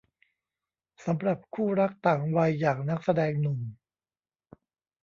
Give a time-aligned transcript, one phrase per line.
[1.05, 3.59] สำหรับคู่รักต่างวัยอย่างนักแสดงหนุ่ม